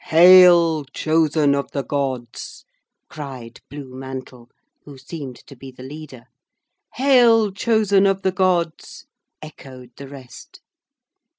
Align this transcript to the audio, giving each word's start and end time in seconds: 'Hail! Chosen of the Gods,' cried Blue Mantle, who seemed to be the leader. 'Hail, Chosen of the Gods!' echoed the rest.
'Hail! 0.05 0.83
Chosen 0.85 1.53
of 1.53 1.69
the 1.73 1.83
Gods,' 1.83 2.65
cried 3.07 3.59
Blue 3.69 3.93
Mantle, 3.93 4.49
who 4.83 4.97
seemed 4.97 5.35
to 5.45 5.55
be 5.55 5.69
the 5.69 5.83
leader. 5.83 6.23
'Hail, 6.95 7.51
Chosen 7.51 8.07
of 8.07 8.23
the 8.23 8.31
Gods!' 8.31 9.05
echoed 9.43 9.91
the 9.97 10.07
rest. 10.07 10.59